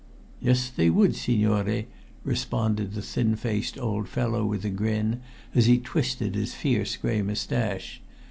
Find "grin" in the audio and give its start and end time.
4.71-5.21